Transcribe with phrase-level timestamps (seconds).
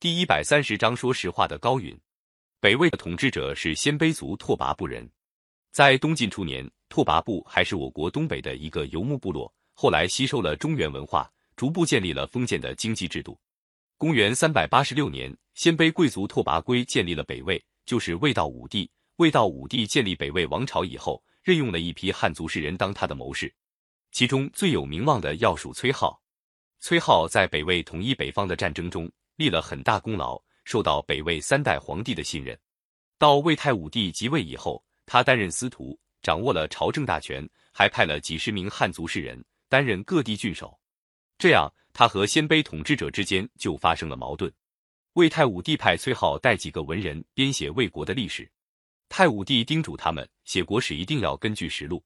[0.00, 1.98] 第一百三十章说实话的高允。
[2.60, 5.10] 北魏的统治者是鲜卑族拓跋部人，
[5.72, 13.36] 在东晋初年，拓跋部还是我国东北的一个游牧部落，后来吸收了中原文化，逐步建立了封建的经济制度。
[13.96, 18.88] 公元三百八十六年，鲜卑贵族拓跋圭建立了北魏，就是魏道武帝。
[19.16, 23.52] 魏道武帝建立北魏王朝以后，任用了一批汉族士人当他的谋士，
[24.12, 26.22] 其中最有名望的要数崔浩。
[26.78, 32.58] 崔浩在北魏统一北方的战争中立了很大功劳，受到北魏三代皇帝的信任。
[33.18, 40.76] 到魏太武帝即位以后，他担任司徒，掌握了朝政大权，还派了几十名汉族士人担任各地郡守。
[41.38, 44.52] 这样，他和鲜卑统治者之间就发生了矛盾。
[45.12, 48.50] 魏太武帝派崔浩带几个文人编写魏国的历史。
[49.08, 52.02] 太武帝叮嘱他们写国史一定要根据实录。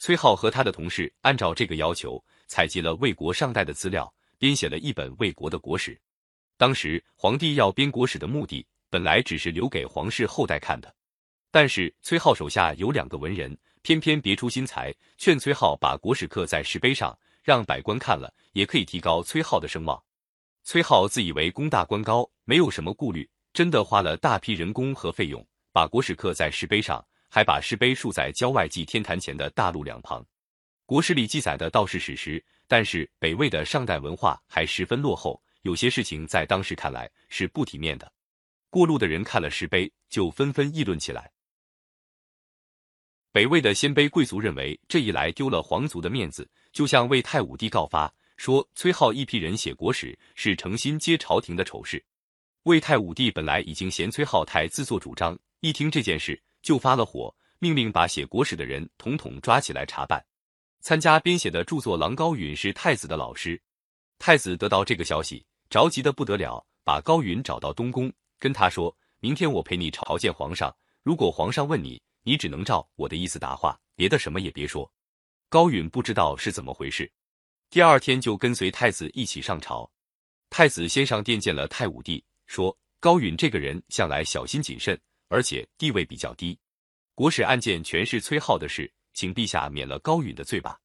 [0.00, 5.96] 崔浩和他的同事按照这个要求，采集了魏国上代的资料，编写了一本魏国的国史。
[6.56, 10.94] 当时皇帝要编国史的目的，本来只是留给皇室后代看的。
[11.50, 20.02] 但是崔浩手下有两个文人，偏偏别出心裁，劝崔浩把国史刻在石碑上，让百官看了也可以提高崔浩的声望。
[20.62, 25.44] 崔浩自以为功大官高，没有什么顾虑，真的花了大批人工和费用。
[25.72, 30.24] 把国史刻在石碑上，还把石碑竖在郊外祭天坛前的大路两旁。
[30.86, 38.12] 国史里记载的倒是史实，但是北魏的上代文化还十分落后，有些事情在当时看来是不体面的。
[38.68, 41.32] 过路的人看了石碑，就纷纷议论起来。
[43.32, 52.04] 北魏的鲜卑贵族认为这一来丢了皇族的面子，就向魏太武帝告发，说崔浩一批人写国史是诚心接朝廷的丑事。
[52.64, 55.38] 魏太武帝本来已经嫌崔浩太自作主张。
[55.60, 60.22] 一听这件事，就发了火，命令把写国史的人统统抓起来查办。
[60.82, 63.58] 参加编写的著作郎高允是太子的老师。
[64.18, 74.90] 太子得到这个消息，着急的不得了，把高允找到东宫，跟他说：“明天我陪你朝见皇上，如果皇上问你，你只能照我的意思答话，别的什么也别说。”
[75.48, 77.10] 高允不知道是怎么回事，
[77.70, 79.90] 第二天就跟随太子一起上朝。
[80.50, 86.56] 太子先上殿见了太武帝，说：“高允这个人向来小心谨慎。”而且地位比较低，
[87.14, 90.78] 国史案件全是崔浩的事，请陛下免了高允的罪吧。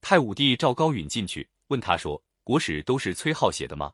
[0.00, 3.92] 太武帝召高允进去，问他说：“国史都是崔浩写的吗？”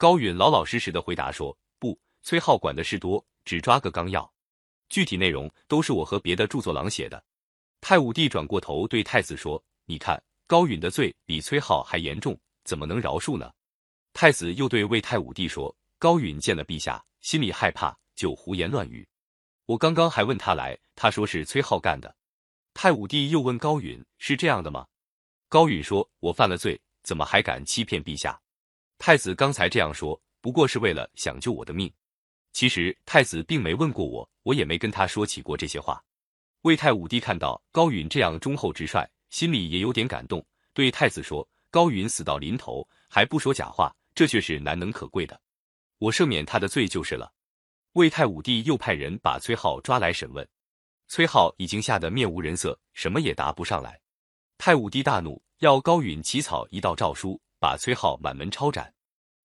[0.00, 4.32] 高允老老实实的回答说：“不，崔浩管的事多，只抓个纲要，
[4.88, 7.22] 具体内容都是我和别的著作郎写的。”
[7.82, 12.34] 太武帝转过头对太子说：“你看，高允的罪比崔浩还严重，
[12.64, 13.52] 怎么能饶恕呢？”
[14.14, 19.06] 太子又对魏太武帝说：“高允见了陛下，心里害怕，就胡言乱语。”
[19.68, 22.16] 我刚刚还问他来，他说是崔浩干的。
[22.72, 24.86] 太武帝又问高允：“是这样的吗？”
[25.50, 28.40] 高允说：“我犯了罪，怎么还敢欺骗陛下？”
[29.00, 31.90] 太子刚才这样说，不过是为了想救我的命。
[32.52, 36.04] 其实太子并没问过我，我也没跟他说起过这些话。
[36.60, 40.44] 魏太武帝看到高允这样忠厚直率，心里也有点感动，
[40.74, 45.40] 对太子说：“高允死到临头还不说假话，这却是难能可贵的。
[45.96, 47.32] 我赦免他的罪就是了。”
[47.92, 50.46] 魏太武帝又派人把崔浩抓来审问，
[51.08, 53.98] 崔浩已经吓得面无人色，什么也答不上来。
[54.58, 58.92] 太武帝大怒，要高允起草一道诏书，把崔浩满门抄斩。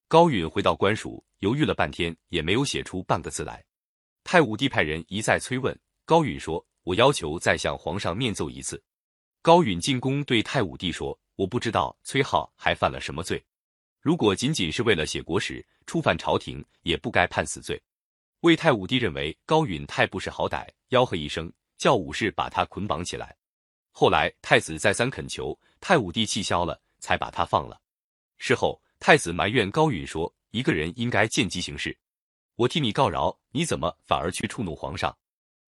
[0.07, 3.63] 高允回到官署，犹豫了半天，也没有写出半个字来。
[4.23, 8.81] 太武帝派人一再催问，高允说：“我要求再向皇上面奏一次。”
[9.43, 13.43] 高允进宫对太武帝说：“我不知道崔浩还犯了什么罪，
[13.99, 17.79] 如果仅仅是为了写国史，触犯朝廷，也不该判死罪。”
[18.41, 23.35] 魏太武帝认为高允太不识好歹，吆喝一声，叫武士把他捆绑起来。
[23.91, 27.81] 后来太子再三恳求，太武帝气消了，才把他放了。
[28.37, 31.97] 事后太子埋怨高允说：“一个人应该见机行事，
[32.55, 35.15] 我替你告饶，你怎么反而去触怒皇上？”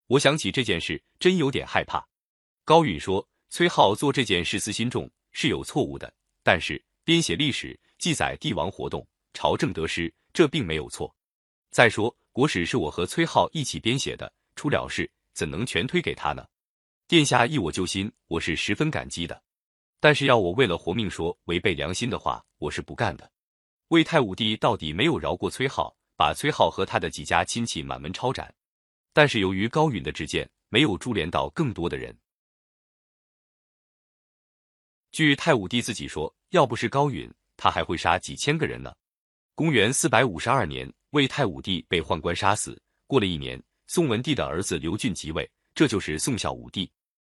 [0.08, 2.08] 我想起这件事，真有点害怕。
[2.64, 6.14] 高允说：“崔浩做这件事私心重，是有错误的，
[6.44, 11.14] 但是编写历史，记载帝王活动，朝政得失，这并没有错。
[11.72, 16.46] 再说。”国史是我和崔浩一起编写的，出了事怎能全推给他呢？
[17.08, 19.42] 殿下依我救心，我是十分感激的。
[20.00, 23.32] 但是要我为了活命说违背良心的话，我是不干的。
[23.90, 28.54] 魏太武帝到底没有饶过崔浩，把崔浩和他的几家亲戚满门抄斩。
[29.14, 32.16] 但是由于高允的直谏，没有株连到更多的人。
[35.12, 38.94] 据太武帝自己说，要不是高允，他还会杀几千个人呢。
[39.56, 40.92] 公元四百五十二年。
[41.12, 42.80] 魏太武帝被宦官杀死。
[43.08, 46.92] 过了一年，宋文帝的儿子刘俊即位，这就是宋孝武帝。